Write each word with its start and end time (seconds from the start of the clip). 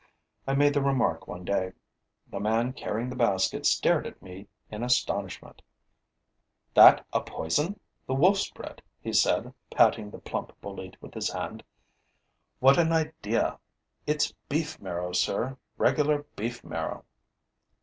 I 0.47 0.55
made 0.55 0.73
the 0.73 0.81
remark 0.81 1.27
one 1.27 1.45
day. 1.45 1.73
The 2.31 2.39
man 2.39 2.73
carrying 2.73 3.11
the 3.11 3.15
basket 3.15 3.67
stared 3.67 4.07
at 4.07 4.19
me 4.19 4.47
in 4.71 4.81
astonishment: 4.81 5.61
'That 6.73 7.05
a 7.13 7.21
poison! 7.21 7.79
The 8.07 8.15
wolf's 8.15 8.49
bread!' 8.49 8.81
he 8.99 9.13
said, 9.13 9.53
patting 9.69 10.09
the 10.09 10.17
plump 10.17 10.59
bolete 10.59 10.99
with 11.03 11.13
his 11.13 11.29
hand. 11.31 11.61
'What 12.57 12.79
an 12.79 12.91
idea! 12.91 13.59
It's 14.07 14.31
beef 14.49 14.79
marrow, 14.81 15.11
sir, 15.11 15.55
regular 15.77 16.25
beef 16.35 16.63
marrow!' 16.63 17.05